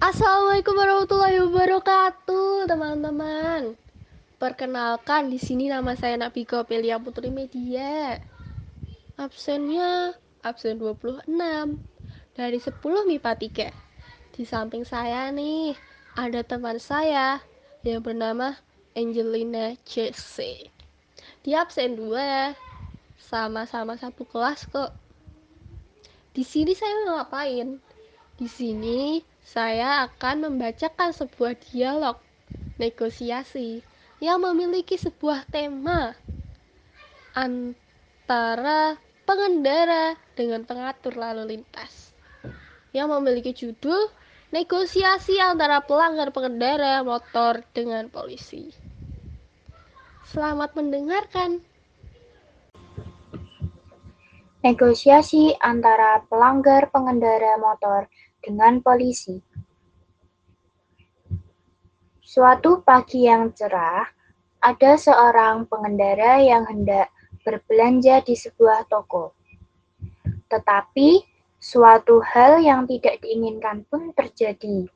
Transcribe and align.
Assalamualaikum 0.00 0.80
warahmatullahi 0.80 1.44
wabarakatuh, 1.44 2.64
teman-teman. 2.64 3.76
Perkenalkan, 4.40 5.28
di 5.28 5.36
sini 5.36 5.68
nama 5.68 5.92
saya 5.92 6.16
Nabiko 6.16 6.64
Pelia 6.64 6.96
Putri 6.96 7.28
Media. 7.28 8.16
Absennya 9.20 10.16
absen 10.40 10.80
26 10.80 11.28
dari 12.32 12.56
10 12.56 12.80
MIPA 12.80 13.32
3. 13.68 14.32
Di 14.32 14.48
samping 14.48 14.88
saya 14.88 15.28
nih, 15.28 15.76
ada 16.16 16.40
teman 16.48 16.80
saya 16.80 17.44
yang 17.84 18.00
bernama 18.00 18.56
Angelina 18.96 19.76
CC. 19.84 20.64
Dia 21.44 21.68
absen 21.68 22.00
2, 22.00 22.56
sama-sama 23.20 24.00
satu 24.00 24.24
kelas 24.24 24.64
kok. 24.64 24.96
Di 26.32 26.40
sini 26.40 26.72
saya 26.72 27.04
mau 27.04 27.20
ngapain? 27.20 27.89
Di 28.40 28.48
sini 28.48 29.20
saya 29.44 30.08
akan 30.08 30.48
membacakan 30.48 31.12
sebuah 31.12 31.60
dialog 31.60 32.16
negosiasi 32.80 33.84
yang 34.16 34.40
memiliki 34.40 34.96
sebuah 34.96 35.44
tema 35.52 36.16
antara 37.36 38.96
pengendara 39.28 40.16
dengan 40.32 40.64
pengatur 40.64 41.20
lalu 41.20 41.52
lintas 41.52 42.16
yang 42.96 43.12
memiliki 43.12 43.52
judul 43.52 44.08
negosiasi 44.56 45.36
antara 45.36 45.84
pelanggar 45.84 46.32
pengendara 46.32 47.04
motor 47.04 47.60
dengan 47.76 48.08
polisi. 48.08 48.72
Selamat 50.32 50.72
mendengarkan. 50.80 51.60
Negosiasi 54.64 55.56
antara 55.60 56.24
pelanggar 56.24 56.88
pengendara 56.88 57.60
motor 57.60 58.08
dengan 58.40 58.80
polisi. 58.80 59.38
Suatu 62.20 62.80
pagi 62.86 63.26
yang 63.26 63.50
cerah, 63.52 64.06
ada 64.60 64.92
seorang 64.94 65.66
pengendara 65.66 66.38
yang 66.38 66.68
hendak 66.68 67.08
berbelanja 67.42 68.20
di 68.22 68.36
sebuah 68.36 68.86
toko. 68.86 69.32
Tetapi 70.46 71.24
suatu 71.60 72.20
hal 72.22 72.62
yang 72.64 72.84
tidak 72.88 73.20
diinginkan 73.24 73.84
pun 73.88 74.12
terjadi. 74.16 74.88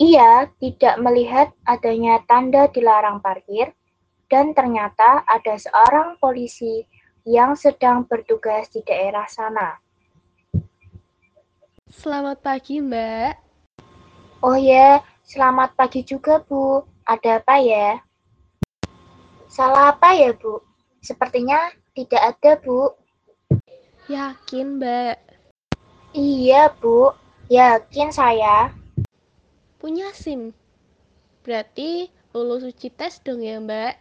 Ia 0.00 0.50
tidak 0.58 0.98
melihat 0.98 1.54
adanya 1.62 2.18
tanda 2.26 2.66
dilarang 2.66 3.22
parkir, 3.22 3.70
dan 4.26 4.56
ternyata 4.56 5.22
ada 5.28 5.54
seorang 5.60 6.16
polisi 6.16 6.82
yang 7.28 7.54
sedang 7.54 8.08
bertugas 8.08 8.72
di 8.72 8.80
daerah 8.82 9.28
sana. 9.28 9.78
Selamat 11.92 12.40
pagi, 12.40 12.80
Mbak. 12.80 13.36
Oh 14.40 14.56
ya, 14.56 15.04
selamat 15.28 15.76
pagi 15.76 16.00
juga, 16.00 16.40
Bu. 16.40 16.88
Ada 17.04 17.36
apa 17.36 17.60
ya? 17.60 18.00
Salah 19.52 19.92
apa 19.92 20.16
ya, 20.16 20.32
Bu? 20.32 20.64
Sepertinya 21.04 21.68
tidak 21.92 22.32
ada, 22.32 22.56
Bu. 22.64 22.96
Yakin, 24.08 24.80
Mbak? 24.80 25.20
Iya, 26.16 26.72
Bu. 26.80 27.12
Yakin 27.52 28.08
saya. 28.08 28.72
Punya 29.76 30.16
SIM. 30.16 30.56
Berarti 31.44 32.08
lulus 32.32 32.64
uji 32.64 32.88
tes 32.88 33.20
dong 33.20 33.44
ya, 33.44 33.60
Mbak? 33.60 34.00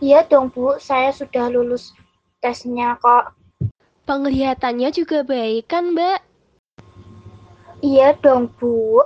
Iya 0.00 0.24
dong, 0.24 0.48
Bu. 0.48 0.80
Saya 0.80 1.12
sudah 1.12 1.52
lulus 1.52 1.92
tesnya 2.40 2.96
kok. 3.04 3.36
Penglihatannya 4.02 4.90
juga 4.90 5.22
baik 5.22 5.70
kan, 5.70 5.94
Mbak? 5.94 6.20
Iya 7.82 8.18
dong, 8.18 8.50
Bu. 8.58 8.98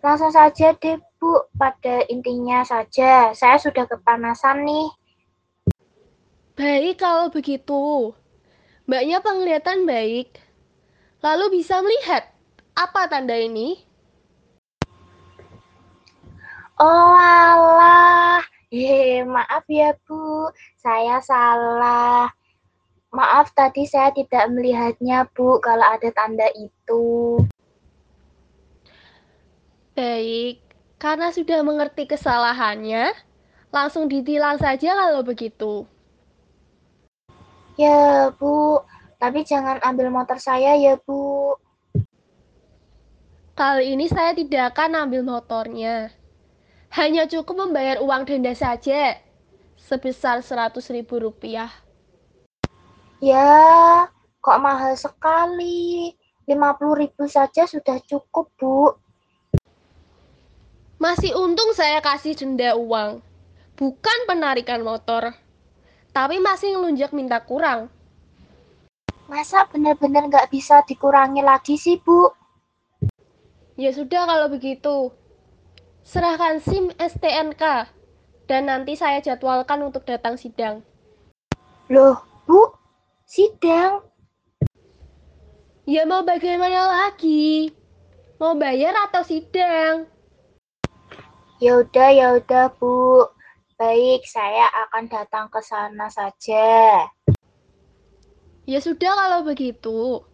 Langsung 0.00 0.32
saja 0.32 0.72
deh, 0.76 0.96
Bu. 1.20 1.44
Pada 1.60 2.04
intinya 2.08 2.64
saja, 2.64 3.36
saya 3.36 3.56
sudah 3.60 3.84
kepanasan 3.84 4.64
nih. 4.64 4.88
Baik 6.56 7.00
kalau 7.00 7.28
begitu. 7.28 8.12
Mbaknya 8.88 9.20
penglihatan 9.20 9.84
baik. 9.84 10.40
Lalu 11.20 11.60
bisa 11.60 11.84
melihat 11.84 12.32
apa 12.72 13.12
tanda 13.12 13.36
ini? 13.36 13.76
Oh 16.80 17.12
alah, 17.12 18.40
Hehe, 18.72 19.20
maaf 19.28 19.68
ya 19.68 19.92
Bu, 20.08 20.48
saya 20.80 21.20
salah. 21.20 22.32
Maaf 23.10 23.50
tadi 23.58 23.90
saya 23.90 24.14
tidak 24.14 24.46
melihatnya 24.54 25.26
Bu 25.34 25.58
kalau 25.58 25.82
ada 25.82 26.14
tanda 26.14 26.46
itu. 26.54 27.42
Baik, 29.98 30.62
karena 31.02 31.34
sudah 31.34 31.66
mengerti 31.66 32.06
kesalahannya, 32.06 33.10
langsung 33.74 34.06
ditilang 34.06 34.62
saja 34.62 34.94
kalau 34.94 35.26
begitu. 35.26 35.82
Ya 37.74 38.30
Bu, 38.30 38.78
tapi 39.18 39.42
jangan 39.42 39.82
ambil 39.82 40.14
motor 40.14 40.38
saya 40.38 40.78
ya 40.78 40.94
Bu. 41.02 41.58
Kali 43.58 43.92
ini 43.92 44.06
saya 44.06 44.38
tidak 44.38 44.72
akan 44.72 45.10
ambil 45.10 45.26
motornya. 45.26 46.14
Hanya 46.94 47.26
cukup 47.26 47.66
membayar 47.66 47.98
uang 47.98 48.22
denda 48.22 48.54
saja, 48.54 49.18
sebesar 49.74 50.46
seratus 50.46 50.86
ribu 50.94 51.18
rupiah. 51.18 51.74
Ya, 53.20 54.08
kok 54.40 54.60
mahal 54.64 54.96
sekali. 54.96 56.16
50 56.48 56.56
ribu 56.96 57.28
saja 57.28 57.68
sudah 57.68 58.00
cukup, 58.08 58.48
Bu. 58.56 58.96
Masih 60.96 61.36
untung 61.36 61.76
saya 61.76 62.00
kasih 62.00 62.32
denda 62.32 62.72
uang, 62.80 63.20
bukan 63.76 64.18
penarikan 64.24 64.80
motor. 64.80 65.36
Tapi 66.16 66.40
masih 66.40 66.74
ngelunjak 66.74 67.12
minta 67.12 67.44
kurang. 67.44 67.92
Masa 69.28 69.68
benar-benar 69.68 70.26
nggak 70.26 70.48
bisa 70.48 70.80
dikurangi 70.88 71.44
lagi 71.44 71.76
sih, 71.76 72.00
Bu? 72.00 72.32
Ya 73.76 73.92
sudah 73.92 74.24
kalau 74.24 74.48
begitu. 74.48 75.12
Serahkan 76.08 76.64
SIM 76.64 76.88
STNK 76.96 77.84
dan 78.48 78.66
nanti 78.66 78.96
saya 78.96 79.20
jadwalkan 79.20 79.84
untuk 79.84 80.08
datang 80.08 80.40
sidang. 80.40 80.80
Loh, 81.92 82.18
Bu, 82.48 82.79
sidang? 83.30 84.02
Ya 85.86 86.02
mau 86.02 86.26
bagaimana 86.26 87.06
lagi? 87.06 87.70
Mau 88.42 88.58
bayar 88.58 89.06
atau 89.06 89.22
sidang? 89.22 90.10
Ya 91.62 91.78
udah, 91.78 92.08
ya 92.10 92.26
udah, 92.42 92.74
Bu. 92.74 93.30
Baik, 93.78 94.26
saya 94.26 94.66
akan 94.66 95.06
datang 95.06 95.46
ke 95.46 95.62
sana 95.62 96.10
saja. 96.10 97.06
Ya 98.66 98.78
sudah 98.82 99.14
kalau 99.14 99.46
begitu. 99.46 100.26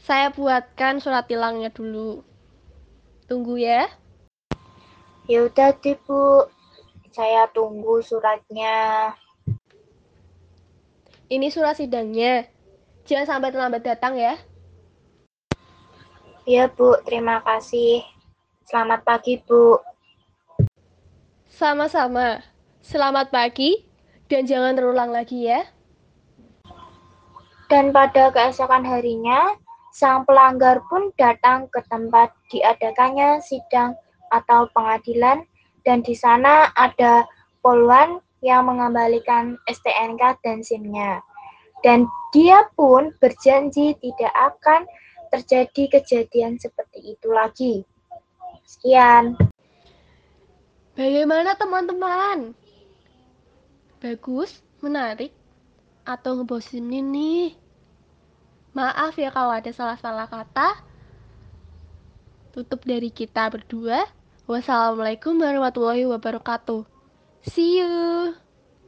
Saya 0.00 0.32
buatkan 0.32 0.96
surat 0.96 1.28
tilangnya 1.28 1.68
dulu. 1.68 2.24
Tunggu 3.28 3.60
ya. 3.60 3.84
Ya 5.28 5.44
udah 5.44 5.76
Bu. 6.08 6.48
Saya 7.12 7.52
tunggu 7.52 8.00
suratnya. 8.00 9.12
Ini 11.30 11.46
surat 11.46 11.78
sidangnya. 11.78 12.50
Jangan 13.06 13.38
sampai 13.38 13.54
terlambat 13.54 13.86
datang 13.86 14.18
ya. 14.18 14.34
Ya, 16.42 16.66
Bu. 16.66 16.98
Terima 17.06 17.38
kasih. 17.46 18.02
Selamat 18.66 19.06
pagi, 19.06 19.38
Bu. 19.38 19.78
Sama-sama. 21.46 22.42
Selamat 22.82 23.30
pagi 23.30 23.86
dan 24.26 24.42
jangan 24.42 24.74
terulang 24.74 25.14
lagi 25.14 25.46
ya. 25.46 25.62
Dan 27.70 27.94
pada 27.94 28.34
keesokan 28.34 28.82
harinya, 28.82 29.54
sang 29.94 30.26
pelanggar 30.26 30.82
pun 30.90 31.14
datang 31.14 31.70
ke 31.70 31.78
tempat 31.86 32.34
diadakannya 32.50 33.38
sidang 33.38 33.94
atau 34.34 34.66
pengadilan 34.74 35.46
dan 35.86 36.02
di 36.02 36.18
sana 36.18 36.74
ada 36.74 37.22
poluan 37.62 38.18
yang 38.40 38.68
mengembalikan 38.68 39.56
STNK 39.68 40.40
dan 40.44 40.64
SIM-nya. 40.64 41.20
Dan 41.80 42.08
dia 42.32 42.68
pun 42.76 43.12
berjanji 43.20 43.96
tidak 44.00 44.32
akan 44.36 44.84
terjadi 45.32 46.00
kejadian 46.00 46.60
seperti 46.60 47.16
itu 47.16 47.28
lagi. 47.32 47.74
Sekian. 48.68 49.38
Bagaimana 50.92 51.56
teman-teman? 51.56 52.52
Bagus, 54.00 54.60
menarik, 54.84 55.32
atau 56.04 56.40
ngebosenin 56.40 57.06
nih? 57.12 57.48
Maaf 58.76 59.16
ya 59.16 59.32
kalau 59.32 59.56
ada 59.56 59.70
salah-salah 59.72 60.28
kata. 60.28 60.78
Tutup 62.54 62.82
dari 62.84 63.10
kita 63.10 63.48
berdua. 63.50 64.06
Wassalamualaikum 64.50 65.38
warahmatullahi 65.38 66.06
wabarakatuh. 66.10 66.99
See 67.42 67.78
you. 67.78 68.34